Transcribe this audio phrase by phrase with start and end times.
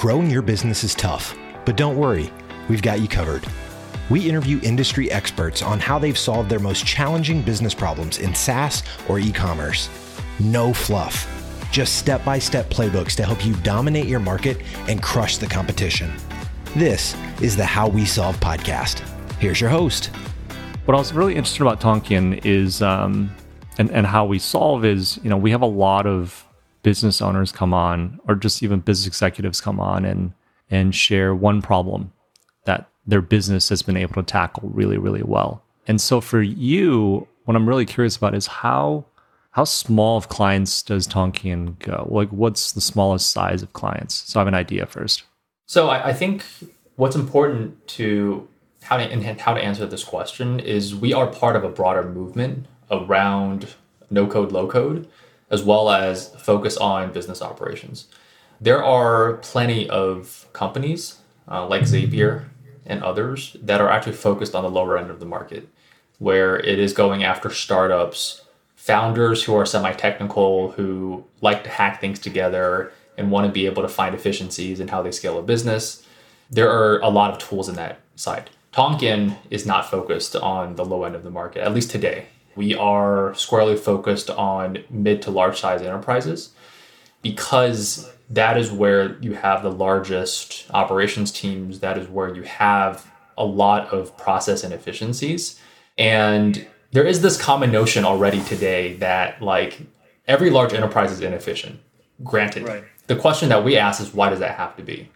[0.00, 2.32] Growing your business is tough, but don't worry,
[2.70, 3.46] we've got you covered.
[4.08, 8.82] We interview industry experts on how they've solved their most challenging business problems in SaaS
[9.10, 9.90] or e commerce.
[10.38, 11.28] No fluff,
[11.70, 16.10] just step by step playbooks to help you dominate your market and crush the competition.
[16.74, 19.00] This is the How We Solve podcast.
[19.38, 20.06] Here's your host.
[20.86, 23.30] What I was really interested about Tonkean is, um,
[23.76, 26.42] and, and how we solve is, you know, we have a lot of
[26.82, 30.32] business owners come on or just even business executives come on and
[30.70, 32.12] and share one problem
[32.64, 35.62] that their business has been able to tackle really really well.
[35.86, 39.04] And so for you what i'm really curious about is how
[39.52, 42.06] how small of clients does tonkean go?
[42.08, 44.14] Like what's the smallest size of clients?
[44.30, 45.24] So i have an idea first.
[45.66, 46.44] So i, I think
[46.96, 48.46] what's important to
[48.82, 52.08] how to and how to answer this question is we are part of a broader
[52.08, 53.74] movement around
[54.10, 55.08] no code low code
[55.50, 58.06] as well as focus on business operations.
[58.60, 62.44] There are plenty of companies uh, like Zapier
[62.86, 65.68] and others that are actually focused on the lower end of the market,
[66.18, 68.42] where it is going after startups,
[68.76, 73.66] founders who are semi technical, who like to hack things together and want to be
[73.66, 76.06] able to find efficiencies in how they scale a business.
[76.50, 78.50] There are a lot of tools in that side.
[78.72, 82.26] Tonkean is not focused on the low end of the market, at least today.
[82.56, 86.50] We are squarely focused on mid to large size enterprises
[87.22, 91.80] because that is where you have the largest operations teams.
[91.80, 95.60] That is where you have a lot of process inefficiencies.
[95.98, 99.80] And there is this common notion already today that like
[100.26, 101.80] every large enterprise is inefficient.
[102.22, 102.84] Granted, right.
[103.06, 105.10] the question that we ask is why does that have to be?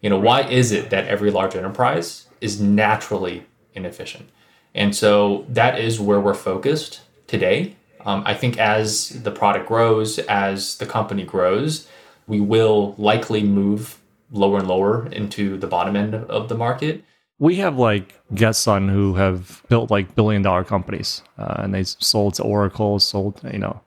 [0.00, 4.28] You know, why is it that every large enterprise is naturally inefficient?
[4.74, 7.76] And so that is where we're focused today.
[8.04, 11.88] Um, I think as the product grows, as the company grows,
[12.26, 17.04] we will likely move lower and lower into the bottom end of the market.
[17.38, 21.84] We have like guests on who have built like billion dollar companies uh, and they
[21.84, 23.80] sold to Oracle, sold, you know.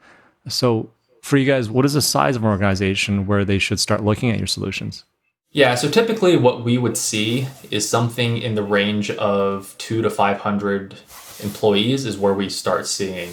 [0.48, 4.04] So for you guys, what is the size of an organization where they should start
[4.04, 5.06] looking at your solutions?
[5.56, 10.10] Yeah, so typically what we would see is something in the range of two to
[10.10, 10.96] 500
[11.42, 13.30] employees is where we start seeing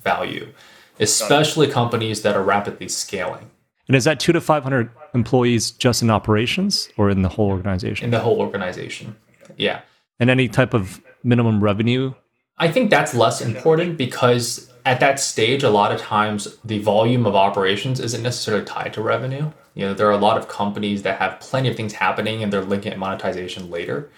[0.00, 0.52] value,
[1.00, 3.50] especially companies that are rapidly scaling.
[3.88, 8.04] And is that two to 500 employees just in operations or in the whole organization?
[8.04, 9.16] In the whole organization,
[9.56, 9.80] yeah.
[10.20, 12.14] And any type of minimum revenue?
[12.56, 17.26] I think that's less important because at that stage, a lot of times the volume
[17.26, 19.50] of operations isn't necessarily tied to revenue.
[19.74, 22.52] You know, there are a lot of companies that have plenty of things happening and
[22.52, 24.08] they're linking at monetization later.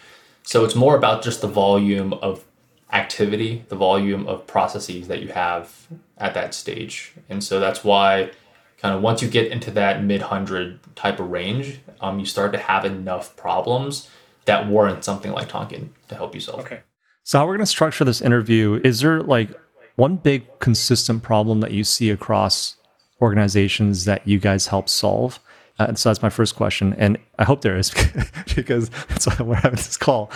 [0.42, 2.44] So it's more about just the volume of
[2.92, 7.12] activity, the volume of processes that you have at that stage.
[7.28, 8.30] And so that's why
[8.78, 12.52] kind of once you get into that mid hundred type of range, um, you start
[12.52, 14.08] to have enough problems
[14.44, 16.60] that warrant something like Tonkean to help you solve.
[16.60, 16.80] Okay.
[17.24, 19.50] So how we're going to structure this interview is there like
[19.96, 22.76] one big consistent problem that you see across
[23.20, 25.40] organizations that you guys help solve?
[25.78, 26.94] Uh, so that's my first question.
[26.98, 27.92] And I hope there is
[28.56, 30.30] because that's why we're having this call.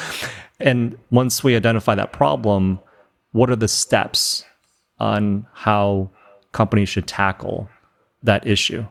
[0.58, 2.80] And once we identify that problem,
[3.32, 4.44] what are the steps
[4.98, 6.10] on how
[6.52, 7.68] companies should tackle
[8.22, 8.86] that issue?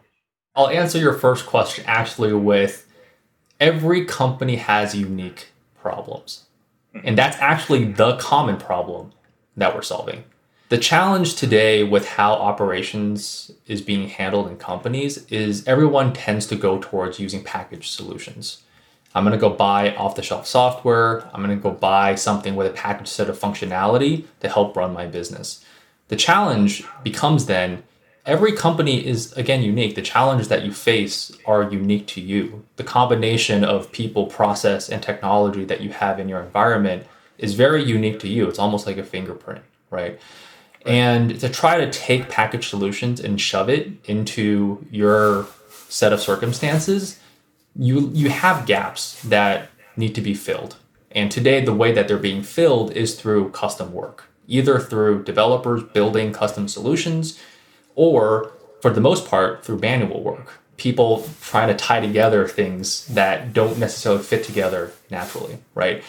[0.56, 2.88] I'll answer your first question actually with
[3.60, 5.50] every company has unique
[5.80, 6.46] problems.
[7.04, 9.12] And that's actually the common problem
[9.56, 10.24] that we're solving.
[10.70, 16.56] The challenge today with how operations is being handled in companies is everyone tends to
[16.56, 18.62] go towards using packaged solutions.
[19.16, 21.28] I'm going to go buy off the shelf software.
[21.34, 24.94] I'm going to go buy something with a packaged set of functionality to help run
[24.94, 25.66] my business.
[26.10, 27.82] The challenge becomes then
[28.24, 29.96] every company is again unique.
[29.96, 32.64] The challenges that you face are unique to you.
[32.76, 37.08] The combination of people, process, and technology that you have in your environment
[37.40, 38.48] is very unique to you.
[38.48, 40.20] It's almost like a fingerprint, right?
[40.90, 45.48] And to try to take package solutions and shove it into your
[45.88, 47.20] set of circumstances
[47.76, 50.76] you you have gaps that need to be filled.
[51.12, 55.84] And today the way that they're being filled is through custom work either through developers
[55.84, 57.40] building custom solutions
[57.94, 58.52] or
[58.82, 60.60] for the most part through manual work.
[60.78, 66.04] People trying to tie together things that don't necessarily fit together naturally right?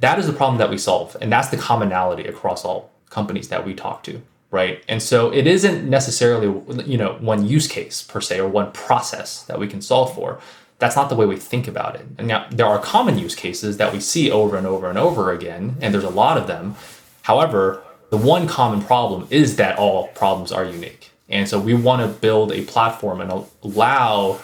[0.00, 3.64] That is the problem that we solve and that's the commonality across all companies that
[3.64, 4.22] we talk to
[4.52, 4.84] right?
[4.86, 6.46] And so it isn't necessarily
[6.86, 10.38] you know one use case per se or one process that we can solve for.
[10.78, 12.06] That's not the way we think about it.
[12.18, 15.32] And now there are common use cases that we see over and over and over
[15.32, 16.76] again and there's a lot of them.
[17.22, 21.10] However the one common problem is that all problems are unique.
[21.30, 24.38] And so we want to build a platform and allow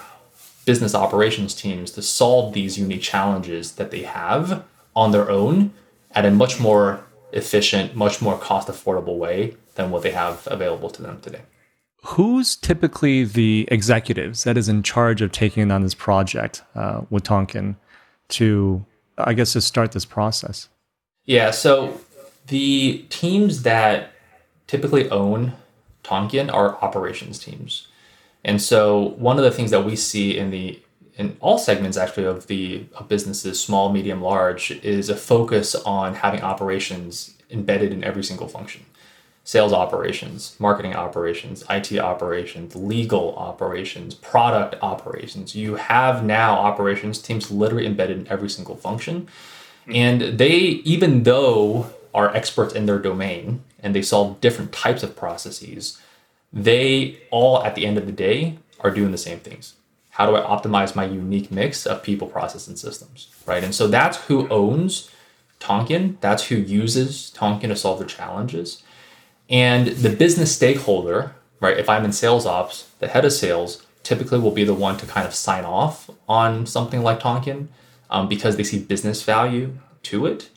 [0.65, 4.65] business operations teams to solve these unique challenges that they have
[4.97, 5.73] on their own
[6.13, 10.91] at a much more efficient, much more cost affordable way than what they have available
[10.91, 11.43] to them today.
[12.05, 17.25] Who's typically the executives that is in charge of taking on this project uh, with
[17.25, 17.77] Tonkean
[18.31, 18.85] to,
[19.17, 20.69] I guess, to start this process?
[21.25, 22.01] Yeah, so
[22.47, 24.13] the teams that
[24.67, 25.55] typically own
[26.05, 27.89] Tonkean are operations teams.
[28.45, 30.81] And so one of the things that we see in the
[31.19, 36.15] in all segments actually of the of businesses, small, medium, large, is a focus on
[36.15, 38.87] having operations embedded in every single function.
[39.43, 45.57] Sales operations, marketing operations, IT operations, legal operations, product operations.
[45.57, 49.27] You have now operations teams literally embedded in every single function.
[49.87, 49.95] Hmm.
[49.95, 55.17] And they, even though are experts in their domain and they solve different types of
[55.17, 56.01] processes,
[56.53, 59.75] they all at the end of the day are doing the same things.
[60.19, 63.29] How do I optimize my unique mix of people, process, and systems?
[63.47, 63.63] Right.
[63.63, 65.13] And so that's who owns
[65.61, 66.17] Tonkean.
[66.21, 68.83] That's who uses Tonkean to solve their challenges.
[69.49, 71.79] And the business stakeholder, right?
[71.79, 75.07] If I'm in sales ops, the head of sales typically will be the one to
[75.07, 77.69] kind of sign off on something like Tonkean
[78.11, 80.51] um, because they see business value to it.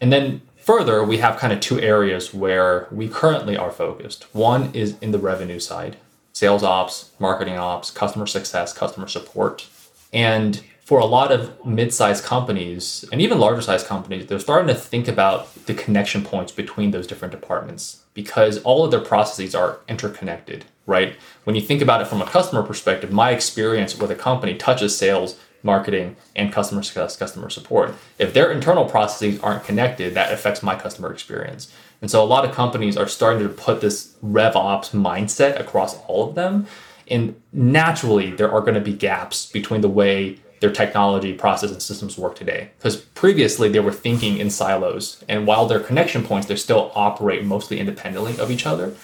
[0.00, 4.32] And then further, we have kind of two areas where we currently are focused.
[4.32, 5.96] One is in the revenue side,
[6.38, 9.66] sales ops, marketing ops, customer success, customer support.
[10.12, 14.80] And for a lot of mid-sized companies and even larger sized companies, they're starting to
[14.80, 19.80] think about the connection points between those different departments because all of their processes are
[19.88, 21.16] interconnected, right?
[21.42, 24.96] When you think about it from a customer perspective, my experience with a company touches
[24.96, 27.94] sales, marketing, and customer success, customer support.
[28.18, 31.72] If their internal processes aren't connected, that affects my customer experience.
[32.00, 36.28] And so a lot of companies are starting to put this RevOps mindset across all
[36.28, 36.66] of them.
[37.08, 41.82] And naturally, there are going to be gaps between the way their technology, process, and
[41.82, 42.70] systems work today.
[42.78, 45.22] Because previously they were thinking in silos.
[45.28, 48.94] And while they're connection points, they still operate mostly independently of each other.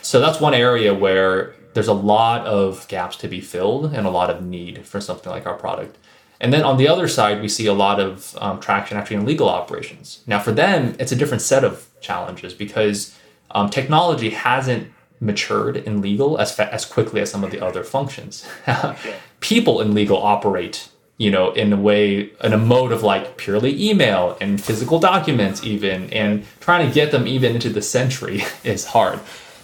[0.00, 4.10] So that's one area where there's a lot of gaps to be filled and a
[4.10, 5.96] lot of need for something like our product.
[6.40, 9.24] And then on the other side, we see a lot of um, traction actually in
[9.24, 10.22] legal operations.
[10.26, 13.16] Now, for them, it's a different set of challenges because
[13.52, 14.90] um, technology hasn't
[15.20, 18.46] matured in legal as fa- as quickly as some of the other functions.
[19.40, 23.90] People in legal operate, you know, in a way, in a mode of like purely
[23.90, 28.86] email and physical documents, even, and trying to get them even into the century is
[28.86, 29.20] hard.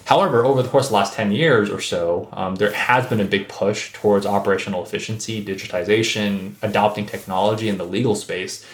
[0.08, 3.20] However, over the course of the last 10 years or so, um, there has been
[3.20, 8.64] a big push towards operational efficiency, digitization, adopting technology in the legal space.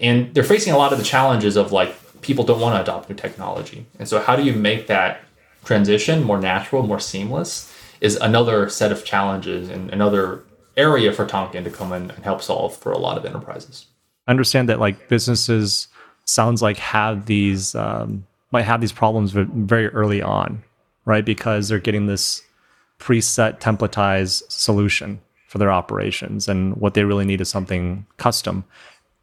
[0.00, 3.10] And they're facing a lot of the challenges of like people don't want to adopt
[3.10, 3.84] new technology.
[3.98, 5.20] And so, how do you make that
[5.66, 7.70] transition more natural, more seamless?
[8.00, 10.44] Is another set of challenges and another
[10.78, 13.84] area for Tonkean to come in and help solve for a lot of enterprises.
[14.26, 15.88] I understand that like businesses
[16.24, 20.62] sounds like have these um, might have these problems very early on
[21.10, 21.24] right?
[21.24, 22.40] Because they're getting this
[23.00, 28.64] preset templatized solution for their operations and what they really need is something custom.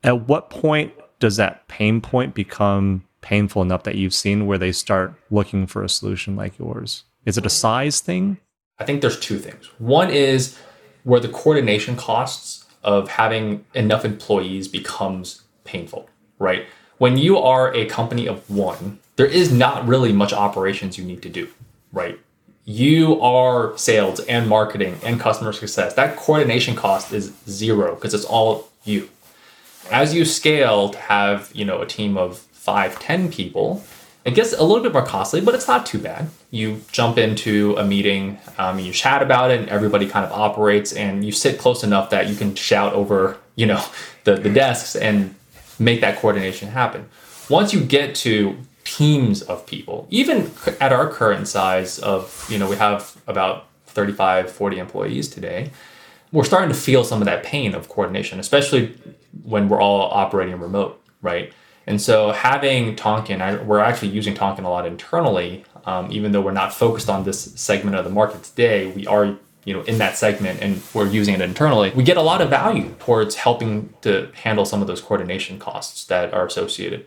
[0.04, 4.74] At what point does that pain point become painful enough that you've seen where they
[4.74, 7.06] start looking for a solution like yours?
[7.26, 8.38] Is it a size thing?
[8.80, 9.68] I think there's two things.
[9.78, 10.60] One is
[11.04, 16.66] where the coordination costs of having enough employees becomes painful, right?
[16.98, 21.22] When you are a company of one, there is not really much operations you need
[21.22, 21.48] to do
[21.92, 22.20] right?
[22.66, 25.94] You are sales and marketing and customer success.
[25.94, 29.10] That coordination cost is zero because it's all you.
[29.90, 33.84] As you scale to have, you know, a team of five, ten people,
[34.26, 36.30] it gets a little bit more costly, but it's not too bad.
[36.52, 40.92] You jump into a meeting, um, you chat about it, and everybody kind of operates,
[40.92, 43.82] and you sit close enough that you can shout over, you know,
[44.26, 45.34] the, the desks and
[45.80, 47.08] make that coordination happen.
[47.50, 52.70] Once you get to teams of people even at our current size of you know
[52.70, 55.72] we have about 35 40 employees today
[56.32, 58.96] we're starting to feel some of that pain of coordination especially
[59.44, 61.52] when we're all operating remote right?
[61.86, 66.42] And so having tonkean I, we're actually using tonkean a lot internally um, even though
[66.42, 69.98] we're not focused on this segment of the market today we are you know in
[69.98, 71.92] that segment and we're using it internally.
[71.92, 76.06] We get a lot of value towards helping to handle some of those coordination costs
[76.06, 77.06] that are associated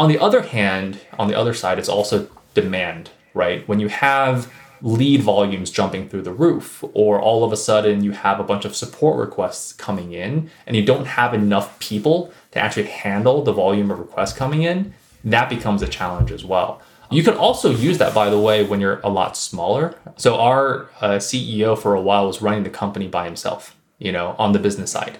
[0.00, 3.68] on the other hand, on the other side, it's also demand, right?
[3.68, 8.12] When you have lead volumes jumping through the roof, or all of a sudden you
[8.12, 12.58] have a bunch of support requests coming in and you don't have enough people to
[12.58, 16.80] actually handle the volume of requests coming in, that becomes a challenge as well.
[17.10, 19.98] You can also use that, by the way, when you're a lot smaller.
[20.16, 24.34] So, our uh, CEO for a while was running the company by himself, you know,
[24.38, 25.18] on the business side.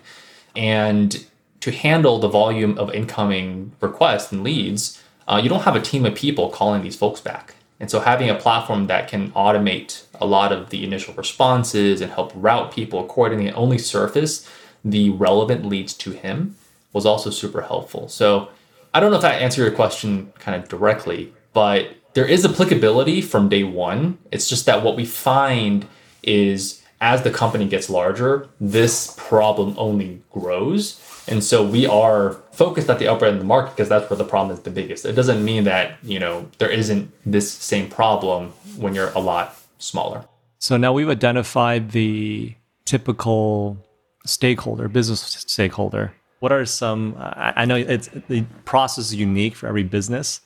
[0.57, 1.27] And
[1.61, 6.05] to handle the volume of incoming requests and leads, uh, you don't have a team
[6.07, 7.55] of people calling these folks back.
[7.79, 12.13] And so having a platform that can automate a lot of the initial responses and
[12.13, 14.49] help route people accordingly and only surface
[14.85, 16.57] the relevant leads to him
[16.93, 18.09] was also super helpful.
[18.09, 18.51] So
[18.93, 23.23] I don't know if that answered your question kind of directly, but there is applicability
[23.23, 24.19] from day one.
[24.31, 25.87] It's just that what we find
[26.23, 31.01] is as the company gets larger, this problem only grows.
[31.27, 34.17] And so we are focused at the upper end of the market because that's where
[34.17, 35.05] the problem is the biggest.
[35.05, 39.57] It doesn't mean that, you know, there isn't this same problem when you're a lot
[39.79, 40.27] smaller.
[40.59, 42.55] So now we've identified the
[42.85, 43.79] typical
[44.27, 46.13] stakeholder, business stakeholder.
[46.41, 50.41] What are some I know it's the process is unique for every business,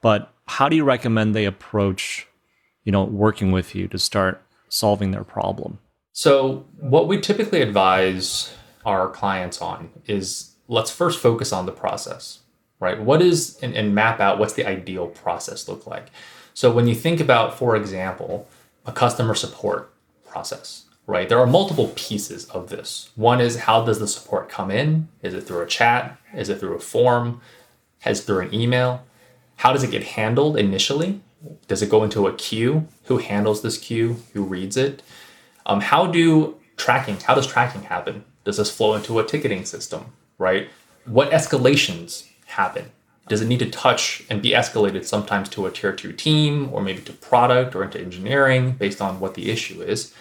[0.00, 2.26] but how do you recommend they approach,
[2.84, 5.78] you know, working with you to start solving their problem?
[6.20, 8.52] So, what we typically advise
[8.84, 12.40] our clients on is let's first focus on the process,
[12.78, 13.00] right?
[13.00, 16.08] What is, and, and map out what's the ideal process look like.
[16.52, 18.46] So, when you think about, for example,
[18.84, 19.94] a customer support
[20.28, 21.26] process, right?
[21.26, 23.12] There are multiple pieces of this.
[23.16, 25.08] One is how does the support come in?
[25.22, 26.18] Is it through a chat?
[26.34, 27.40] Is it through a form?
[28.04, 29.06] Is it through an email?
[29.56, 31.22] How does it get handled initially?
[31.66, 32.88] Does it go into a queue?
[33.04, 34.16] Who handles this queue?
[34.34, 35.02] Who reads it?
[35.70, 37.16] Um, how do tracking?
[37.20, 38.24] How does tracking happen?
[38.42, 40.06] Does this flow into a ticketing system?
[40.36, 40.68] Right?
[41.04, 42.90] What escalations happen?
[43.28, 46.82] Does it need to touch and be escalated sometimes to a tier two team or
[46.82, 50.12] maybe to product or into engineering based on what the issue is?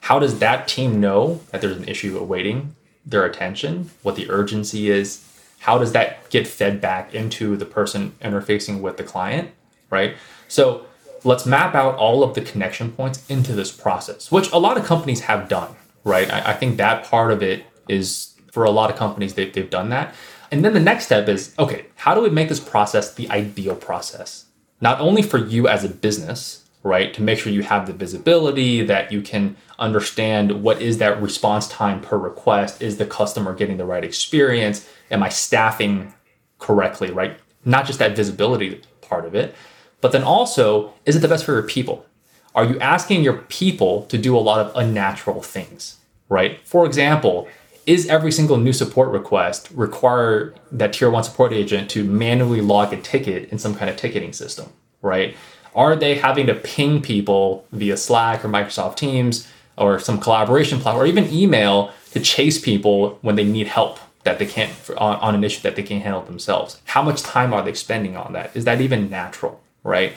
[0.00, 2.74] How does that team know that there's an issue awaiting
[3.06, 3.90] their attention?
[4.02, 5.24] What the urgency is?
[5.60, 9.52] How does that get fed back into the person interfacing with the client?
[9.90, 10.16] Right?
[10.48, 10.87] So
[11.24, 14.84] let's map out all of the connection points into this process, which a lot of
[14.84, 16.30] companies have done, right?
[16.30, 19.70] I, I think that part of it is for a lot of companies, they've, they've
[19.70, 20.14] done that.
[20.50, 23.76] And then the next step is okay, how do we make this process the ideal
[23.76, 24.46] process?
[24.80, 28.82] Not only for you as a business, right, to make sure you have the visibility,
[28.82, 33.76] that you can understand what is that response time per request, is the customer getting
[33.76, 36.14] the right experience, am I staffing
[36.58, 37.38] correctly, right?
[37.64, 39.54] Not just that visibility part of it,
[40.00, 42.06] but then also, is it the best for your people?
[42.54, 46.60] Are you asking your people to do a lot of unnatural things, right?
[46.66, 47.48] For example,
[47.86, 52.92] is every single new support request require that tier one support agent to manually log
[52.92, 54.70] a ticket in some kind of ticketing system,
[55.02, 55.36] right?
[55.74, 61.04] Are they having to ping people via Slack or Microsoft Teams or some collaboration platform
[61.04, 65.34] or even email to chase people when they need help that they can't on, on
[65.34, 66.82] an issue that they can't handle themselves?
[66.86, 68.54] How much time are they spending on that?
[68.54, 69.60] Is that even natural?
[69.82, 70.12] Right?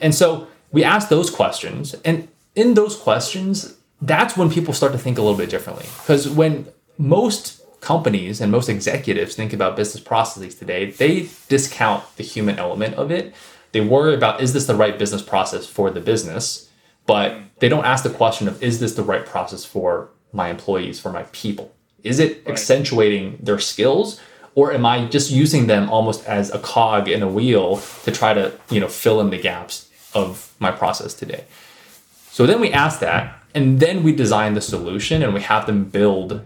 [0.00, 1.94] And so we ask those questions.
[2.04, 5.86] And in those questions, that's when people start to think a little bit differently.
[6.02, 6.66] Because when
[6.98, 12.94] most companies and most executives think about business processes today, they discount the human element
[12.94, 13.34] of it.
[13.72, 16.70] They worry about is this the right business process for the business,
[17.06, 20.98] but they don't ask the question of is this the right process for my employees,
[20.98, 21.74] for my people?
[22.02, 22.52] Is it right.
[22.52, 24.20] accentuating their skills
[24.56, 28.34] or am I just using them almost as a cog in a wheel to try
[28.34, 31.44] to you know fill in the gaps of my process today?
[32.32, 35.84] So then we ask that, and then we design the solution, and we have them
[35.84, 36.44] build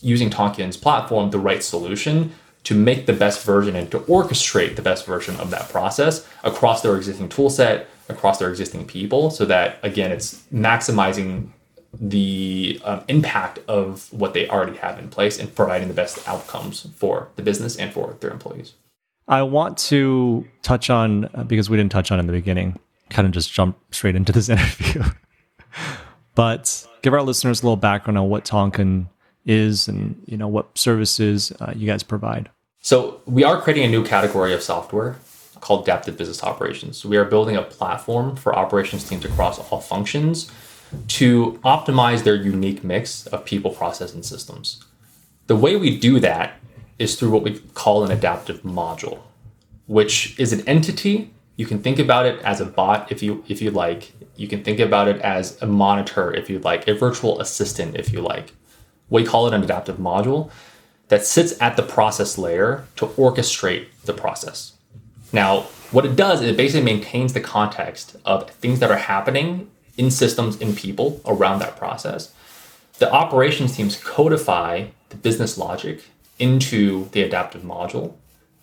[0.00, 4.82] using Tonkean's platform the right solution to make the best version and to orchestrate the
[4.82, 9.44] best version of that process across their existing tool set, across their existing people, so
[9.44, 11.48] that again it's maximizing
[11.92, 16.86] the um, impact of what they already have in place and providing the best outcomes
[16.96, 18.74] for the business and for their employees.
[19.26, 22.78] I want to touch on uh, because we didn't touch on in the beginning,
[23.10, 25.04] kind of just jump straight into this interview.
[26.34, 29.06] but give our listeners a little background on what Tonkean
[29.46, 32.50] is and you know what services uh, you guys provide.
[32.82, 35.16] So we are creating a new category of software
[35.60, 37.04] called adaptive business operations.
[37.04, 40.50] We are building a platform for operations teams across all functions
[41.08, 44.84] to optimize their unique mix of people, process, and systems.
[45.46, 46.54] The way we do that
[46.98, 49.20] is through what we call an adaptive module,
[49.86, 51.32] which is an entity.
[51.56, 54.12] You can think about it as a bot if you if you like.
[54.36, 58.12] You can think about it as a monitor if you like, a virtual assistant if
[58.12, 58.52] you like.
[59.08, 60.50] We call it an adaptive module
[61.08, 64.74] that sits at the process layer to orchestrate the process.
[65.32, 69.70] Now, what it does is it basically maintains the context of things that are happening
[70.00, 72.32] in systems, in people around that process.
[72.98, 76.04] The operations teams codify the business logic
[76.38, 78.14] into the adaptive module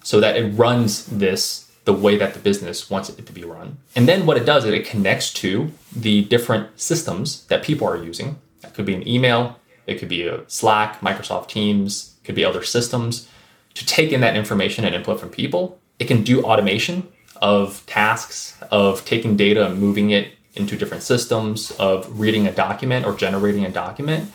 [0.04, 3.78] so that it runs this the way that the business wants it to be run.
[3.96, 8.04] And then what it does is it connects to the different systems that people are
[8.04, 8.40] using.
[8.62, 12.64] That could be an email, it could be a Slack, Microsoft Teams, could be other
[12.64, 13.30] systems,
[13.76, 15.80] to take in that information and input from people.
[16.00, 17.08] It can do automation
[17.42, 23.06] of tasks, of taking data and moving it into different systems, of reading a document
[23.06, 24.32] or generating a document.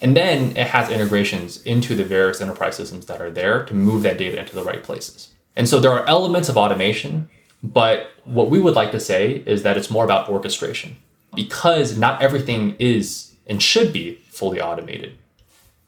[0.00, 4.02] And then it has integrations into the various enterprise systems that are there to move
[4.02, 5.32] that data into the right places.
[5.54, 7.30] And so there are elements of automation,
[7.62, 10.96] but what we would like to say is that it's more about orchestration
[11.34, 15.16] because not everything is and should be fully automated.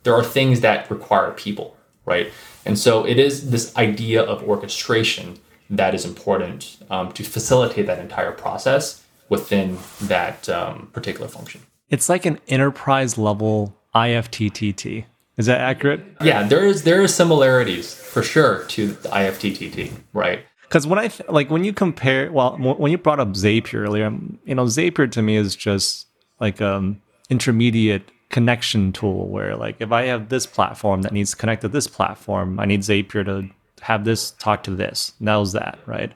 [0.04, 1.76] There are things that require people,
[2.06, 2.30] right?
[2.64, 5.38] And so it is this idea of orchestration
[5.70, 11.62] that is important um, to facilitate that entire process within that um, particular function.
[11.90, 15.04] It's like an enterprise level IFTTT.
[15.36, 16.04] Is that accurate?
[16.22, 20.44] Yeah, there is there are similarities for sure to the IFTTT, right?
[20.62, 24.10] Because when I th- like when you compare, well, when you brought up Zapier earlier,
[24.44, 26.06] you know, Zapier to me is just
[26.40, 31.36] like um intermediate connection tool where like if I have this platform that needs to
[31.36, 33.48] connect to this platform, I need Zapier to
[33.82, 35.12] have this talk to this.
[35.20, 36.12] That was that, right?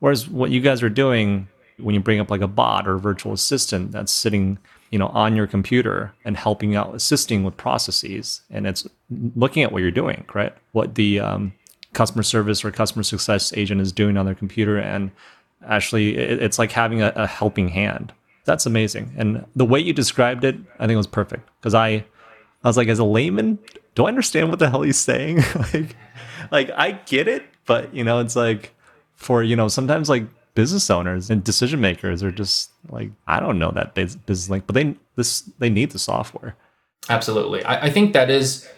[0.00, 1.48] Whereas what you guys are doing
[1.82, 4.58] when you bring up like a bot or a virtual assistant that's sitting,
[4.90, 8.86] you know, on your computer and helping out, assisting with processes, and it's
[9.36, 10.54] looking at what you're doing, right?
[10.72, 11.52] What the um,
[11.92, 15.10] customer service or customer success agent is doing on their computer, and
[15.66, 18.12] actually, it's like having a, a helping hand.
[18.44, 19.12] That's amazing.
[19.16, 22.76] And the way you described it, I think it was perfect because I, I was
[22.76, 23.58] like, as a layman,
[23.94, 25.42] do I understand what the hell he's saying?
[25.72, 25.96] like,
[26.50, 28.74] like I get it, but you know, it's like
[29.14, 30.24] for you know sometimes like
[30.60, 34.74] business owners and decision makers are just like I don't know that business link, but
[34.74, 36.54] they this they need the software.
[37.08, 38.68] Absolutely, I, I think that is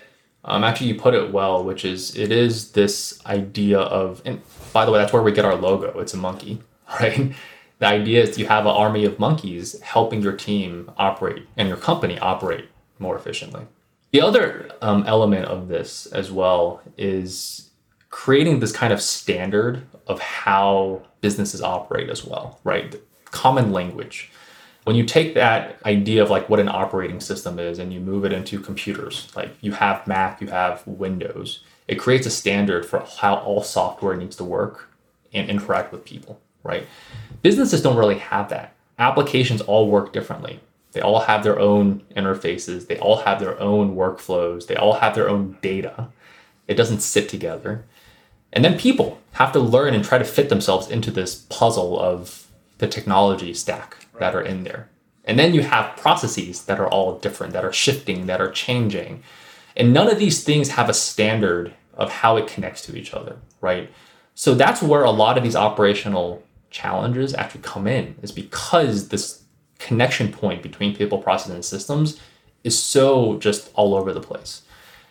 [0.44, 4.40] um, actually you put it well, which is it is this idea of and
[4.72, 5.98] by the way, that's where we get our logo.
[5.98, 6.62] It's a monkey,
[7.00, 7.32] right?
[7.80, 11.78] The idea is you have an army of monkeys helping your team operate and your
[11.78, 12.68] company operate
[13.00, 13.66] more efficiently.
[14.12, 17.70] The other um, element of this as well is
[18.10, 23.00] creating this kind of standard of how businesses operate as well, right?
[23.30, 24.30] Common language.
[24.84, 28.26] When you take that idea of like what an operating system is and you move
[28.26, 33.06] it into computers, like you have Mac, you have Windows, it creates a standard for
[33.18, 34.90] how all software needs to work
[35.32, 36.86] and interact with people, right?
[37.42, 38.74] Businesses don't really have that.
[38.98, 40.60] Applications all work differently.
[40.92, 45.14] They all have their own interfaces, they all have their own workflows, they all have
[45.14, 46.08] their own data.
[46.68, 47.84] It doesn't sit together.
[48.52, 52.46] And then people have to learn and try to fit themselves into this puzzle of
[52.78, 54.88] the technology stack that are in there.
[55.24, 59.22] And then you have processes that are all different, that are shifting, that are changing.
[59.76, 63.36] And none of these things have a standard of how it connects to each other,
[63.60, 63.90] right?
[64.34, 69.44] So that's where a lot of these operational challenges actually come in, is because this
[69.78, 72.20] connection point between people, processes, and systems
[72.64, 74.62] is so just all over the place.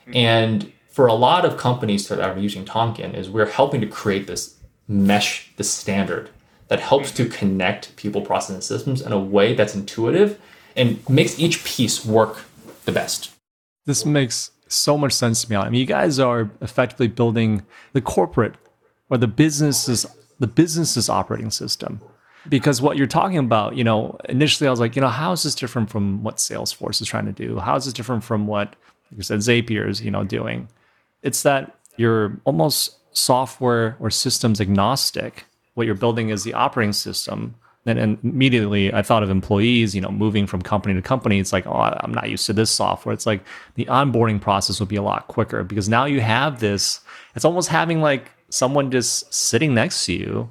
[0.01, 0.17] Mm-hmm.
[0.17, 4.27] And for a lot of companies that are using Tonkean is we're helping to create
[4.27, 6.29] this mesh, this standard
[6.67, 7.33] that helps to mm-hmm.
[7.33, 10.39] connect people, process, and systems in a way that's intuitive
[10.75, 12.43] and makes each piece work
[12.85, 13.31] the best.
[13.85, 15.55] This makes so much sense to me.
[15.55, 18.55] I mean, you guys are effectively building the corporate
[19.09, 20.05] or the business's
[20.39, 22.01] the business's operating system.
[22.49, 25.43] Because what you're talking about, you know, initially I was like, you know, how is
[25.43, 27.59] this different from what Salesforce is trying to do?
[27.59, 28.69] How is this different from what,
[29.11, 30.67] like you said, Zapier is, you know, doing?
[31.23, 35.45] It's that you're almost software or systems agnostic.
[35.73, 37.55] What you're building is the operating system.
[37.85, 41.39] And, and immediately I thought of employees, you know, moving from company to company.
[41.39, 43.13] It's like, oh, I'm not used to this software.
[43.13, 43.43] It's like
[43.75, 47.01] the onboarding process would be a lot quicker because now you have this.
[47.35, 50.49] It's almost having like someone just sitting next to you,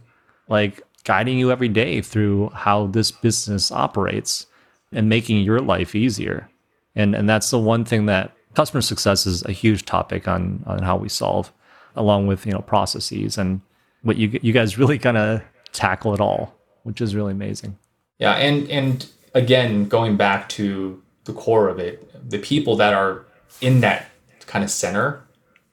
[0.48, 4.46] like guiding you every day through how this business operates
[4.92, 6.48] and making your life easier.
[6.96, 10.82] And and that's the one thing that customer success is a huge topic on on
[10.82, 11.52] how we solve,
[11.96, 13.60] along with you know processes and
[14.02, 17.78] what you you guys really kind of tackle it all, which is really amazing.
[18.18, 23.24] Yeah, and and again, going back to the core of it, the people that are
[23.60, 24.10] in that
[24.46, 25.22] kind of center,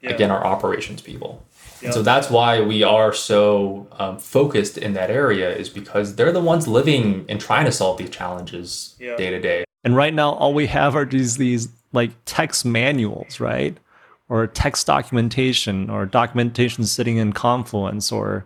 [0.01, 0.11] yeah.
[0.11, 1.43] again, are operations people.
[1.81, 1.93] Yep.
[1.93, 6.41] So that's why we are so um, focused in that area, is because they're the
[6.41, 9.63] ones living and trying to solve these challenges day to day.
[9.83, 13.77] And right now, all we have are these these like text manuals, right?
[14.29, 18.45] Or text documentation or documentation sitting in Confluence or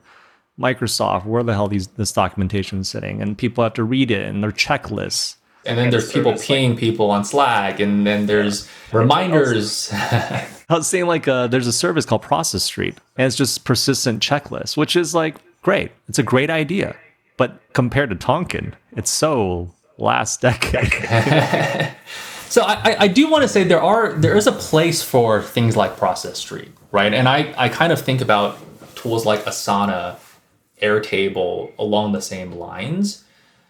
[0.59, 4.27] Microsoft, where the hell these this documentation is sitting, and people have to read it
[4.27, 5.35] and their checklists.
[5.65, 8.99] And then and there's people pinging like, people on Slack, and then there's yeah.
[8.99, 9.89] reminders.
[9.93, 14.21] I was saying like uh, there's a service called Process Street, and it's just persistent
[14.21, 15.91] checklists, which is like great.
[16.07, 16.95] It's a great idea,
[17.37, 20.91] but compared to Tonkean, it's so last decade.
[22.51, 25.77] So I, I do want to say there are there is a place for things
[25.77, 27.13] like Process Street, right?
[27.13, 28.57] And I, I kind of think about
[28.93, 30.17] tools like Asana,
[30.81, 33.23] Airtable along the same lines.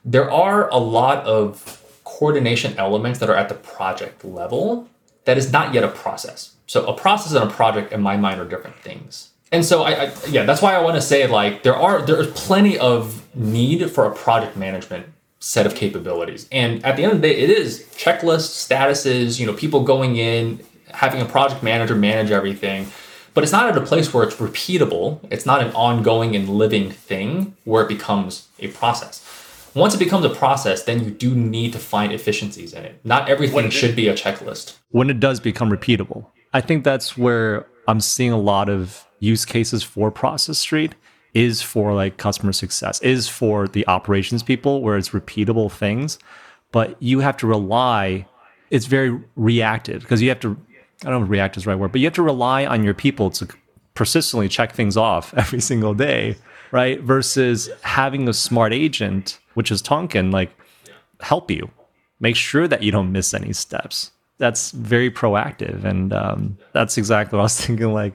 [0.03, 4.89] There are a lot of coordination elements that are at the project level
[5.25, 6.55] that is not yet a process.
[6.65, 9.29] So a process and a project in my mind are different things.
[9.51, 12.31] And so I, I yeah, that's why I want to say like there are there's
[12.31, 15.05] plenty of need for a project management
[15.41, 16.47] set of capabilities.
[16.51, 20.15] And at the end of the day, it is checklists, statuses, you know, people going
[20.15, 22.87] in, having a project manager manage everything.
[23.33, 25.19] But it's not at a place where it's repeatable.
[25.31, 29.25] It's not an ongoing and living thing where it becomes a process.
[29.73, 32.99] Once it becomes a process, then you do need to find efficiencies in it.
[33.03, 34.77] Not everything should be a checklist.
[34.89, 39.45] When it does become repeatable, I think that's where I'm seeing a lot of use
[39.45, 40.93] cases for Process Street
[41.33, 46.19] is for like customer success, is for the operations people where it's repeatable things.
[46.71, 48.27] But you have to rely,
[48.69, 50.57] it's very reactive because you have to,
[51.03, 52.83] I don't know if react is the right word, but you have to rely on
[52.83, 53.47] your people to
[53.93, 56.35] persistently check things off every single day,
[56.71, 57.01] right?
[57.01, 60.51] Versus having a smart agent, which is Tonkean, like
[61.19, 61.69] help you
[62.21, 64.11] make sure that you don't miss any steps.
[64.37, 65.83] That's very proactive.
[65.83, 67.91] And um, that's exactly what I was thinking.
[67.93, 68.13] Like,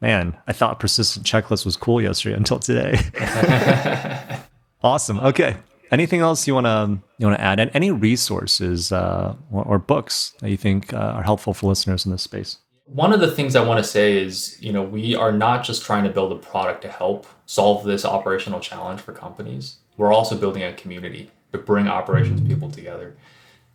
[0.00, 2.98] man, I thought persistent checklist was cool yesterday until today.
[4.82, 5.18] awesome.
[5.20, 5.56] Okay.
[5.90, 7.60] Anything else you want to you want to add?
[7.60, 12.04] And any resources uh, or, or, books that you think uh, are helpful for listeners
[12.04, 12.58] in this space?
[12.86, 15.84] One of the things I want to say is, you know, we are not just
[15.84, 19.76] trying to build a product to help solve this operational challenge for companies.
[19.96, 23.16] We're also building a community to bring operations people together.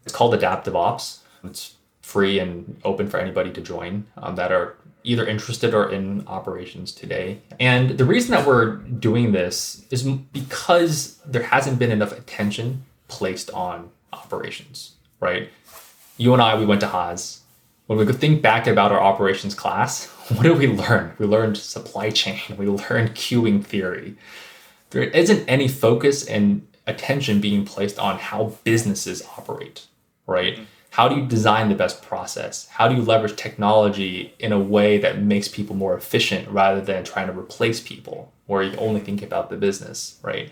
[0.03, 1.23] It's called Adaptive Ops.
[1.43, 6.25] It's free and open for anybody to join um, that are either interested or in
[6.27, 7.41] operations today.
[7.59, 13.49] And the reason that we're doing this is because there hasn't been enough attention placed
[13.51, 15.49] on operations, right?
[16.17, 17.41] You and I, we went to Haas.
[17.87, 21.13] When we think back about our operations class, what did we learn?
[21.17, 24.15] We learned supply chain, we learned queuing theory.
[24.91, 29.87] There isn't any focus and attention being placed on how businesses operate,
[30.27, 30.55] right?
[30.55, 32.67] Mm-hmm how do you design the best process?
[32.67, 37.05] How do you leverage technology in a way that makes people more efficient rather than
[37.05, 40.49] trying to replace people where you only think about the business, right?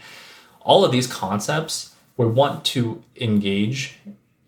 [0.62, 3.98] All of these concepts we want to engage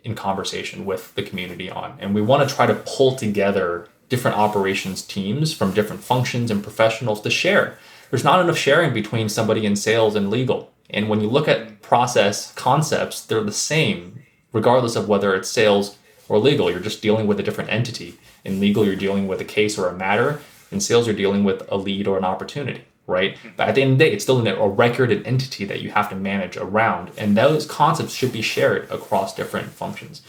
[0.03, 1.97] in conversation with the community on.
[1.99, 6.63] And we want to try to pull together different operations teams from different functions and
[6.63, 7.77] professionals to share.
[8.09, 10.71] There's not enough sharing between somebody in sales and legal.
[10.89, 14.20] And when you look at process concepts, they're the same
[14.53, 16.71] regardless of whether it's sales or legal.
[16.71, 18.17] You're just dealing with a different entity.
[18.45, 20.41] In legal, you're dealing with a case or a matter.
[20.71, 23.35] In sales, you're dealing with a lead or an opportunity, right?
[23.35, 23.49] Mm-hmm.
[23.57, 25.91] But at the end of the day, it's still a record recorded entity that you
[25.91, 27.11] have to manage around.
[27.17, 30.21] And those concepts should be shared across different functions.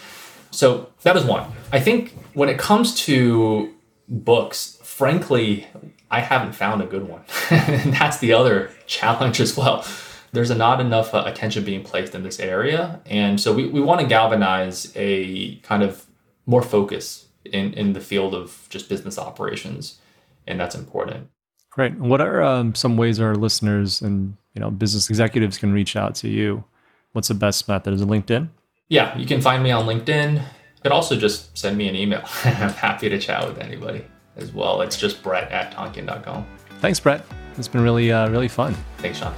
[0.51, 1.53] So that is one.
[1.73, 3.73] I think when it comes to
[4.09, 5.69] books, frankly,
[6.11, 7.23] I haven't found a good one.
[7.51, 9.87] and that's the other challenge as well
[10.33, 13.01] there's not enough uh, attention being placed in this area.
[13.07, 16.07] And so we, we want to galvanize a kind of
[16.47, 20.01] more focus in, in the field of just business operations.
[20.47, 21.29] And that's important.
[21.71, 21.95] Great.
[21.97, 26.15] What are um, some ways our listeners and you know business executives can reach out
[26.17, 26.65] to you?
[27.13, 27.95] What's the best method?
[27.95, 28.49] Is it LinkedIn?
[28.89, 30.43] Yeah, you can find me on LinkedIn.
[30.83, 32.23] But also just send me an email.
[32.45, 34.05] I'm happy to chat with anybody
[34.37, 34.81] as well.
[34.81, 36.47] It's just brett at tonkean.com.
[36.81, 37.25] Thanks, Brett.
[37.57, 38.75] It's been really, uh, really fun.
[38.99, 39.35] Thanks, Sean.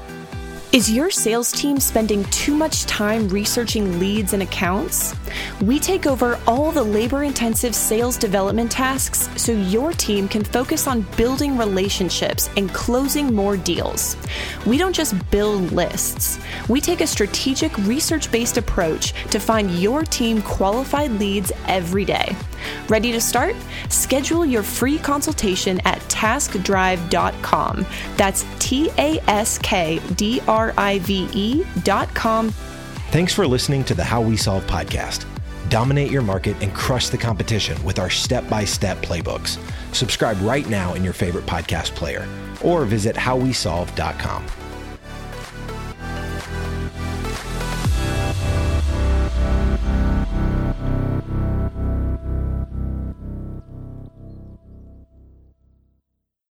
[0.74, 5.14] Is your sales team spending too much time researching leads and accounts?
[5.62, 10.88] We take over all the labor intensive sales development tasks so your team can focus
[10.88, 14.16] on building relationships and closing more deals.
[14.66, 20.02] We don't just build lists, we take a strategic research based approach to find your
[20.02, 22.34] team qualified leads every day.
[22.88, 23.54] Ready to start?
[23.88, 27.86] Schedule your free consultation at taskdrive.com.
[28.16, 32.50] That's T A S K D R I V E.com.
[33.10, 35.26] Thanks for listening to the How We Solve podcast.
[35.68, 39.58] Dominate your market and crush the competition with our step by step playbooks.
[39.94, 42.28] Subscribe right now in your favorite podcast player
[42.62, 44.63] or visit howwesolve.com.